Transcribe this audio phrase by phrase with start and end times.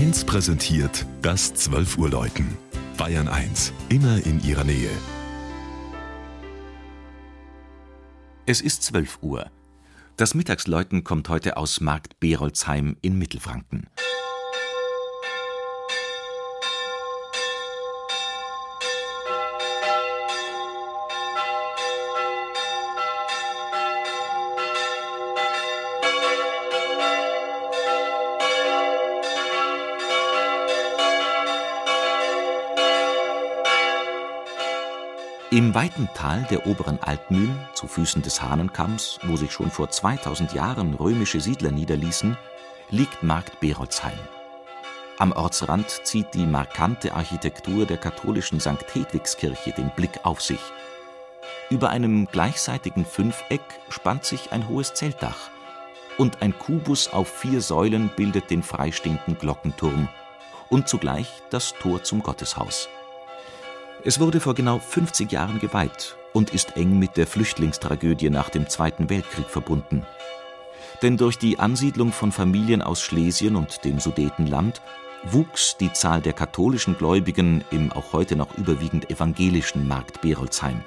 [0.00, 2.56] 1 präsentiert das 12 Uhr Läuten.
[2.96, 4.88] Bayern 1, immer in ihrer Nähe.
[8.46, 9.50] Es ist 12 Uhr.
[10.16, 13.88] Das Mittagsläuten kommt heute aus Markt Berolzheim in Mittelfranken.
[35.52, 40.52] Im weiten Tal der oberen Altmühl, zu Füßen des Hahnenkamms, wo sich schon vor 2000
[40.52, 42.36] Jahren römische Siedler niederließen,
[42.90, 44.18] liegt Markt Berolzheim.
[45.18, 48.94] Am Ortsrand zieht die markante Architektur der katholischen St.
[48.94, 50.60] Hedwigskirche den Blick auf sich.
[51.68, 55.50] Über einem gleichseitigen Fünfeck spannt sich ein hohes Zeltdach
[56.16, 60.08] und ein Kubus auf vier Säulen bildet den freistehenden Glockenturm
[60.68, 62.88] und zugleich das Tor zum Gotteshaus.
[64.02, 68.66] Es wurde vor genau 50 Jahren geweiht und ist eng mit der Flüchtlingstragödie nach dem
[68.66, 70.06] Zweiten Weltkrieg verbunden.
[71.02, 74.80] Denn durch die Ansiedlung von Familien aus Schlesien und dem Sudetenland
[75.24, 80.80] wuchs die Zahl der katholischen Gläubigen im auch heute noch überwiegend evangelischen Markt Berolzheim.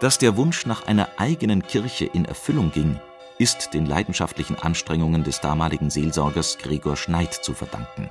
[0.00, 2.98] Dass der Wunsch nach einer eigenen Kirche in Erfüllung ging,
[3.36, 8.10] ist den leidenschaftlichen Anstrengungen des damaligen Seelsorgers Gregor Schneid zu verdanken.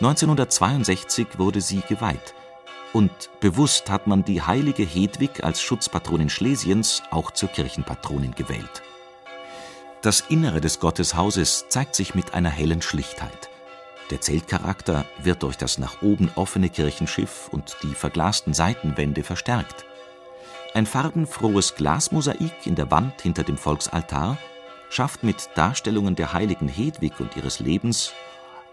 [0.00, 2.34] 1962 wurde sie geweiht
[2.92, 8.82] und bewusst hat man die heilige Hedwig als Schutzpatronin Schlesiens auch zur Kirchenpatronin gewählt.
[10.02, 13.50] Das Innere des Gotteshauses zeigt sich mit einer hellen Schlichtheit.
[14.10, 19.86] Der Zeltcharakter wird durch das nach oben offene Kirchenschiff und die verglasten Seitenwände verstärkt.
[20.74, 24.38] Ein farbenfrohes Glasmosaik in der Wand hinter dem Volksaltar
[24.90, 28.12] schafft mit Darstellungen der heiligen Hedwig und ihres Lebens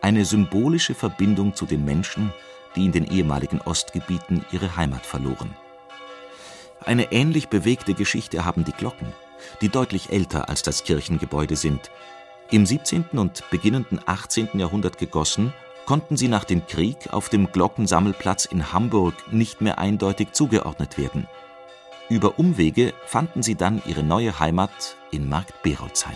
[0.01, 2.33] eine symbolische Verbindung zu den Menschen,
[2.80, 5.53] die in den ehemaligen Ostgebieten ihre Heimat verloren.
[6.86, 9.11] Eine ähnlich bewegte Geschichte haben die Glocken,
[9.61, 11.92] die deutlich älter als das Kirchengebäude sind.
[12.52, 13.05] Im 17.
[13.11, 14.58] und beginnenden 18.
[14.58, 15.53] Jahrhundert gegossen,
[15.86, 21.27] konnten sie nach dem Krieg auf dem Glockensammelplatz in Hamburg nicht mehr eindeutig zugeordnet werden.
[22.08, 26.15] Über Umwege fanden sie dann ihre neue Heimat in Markt Berolzheim.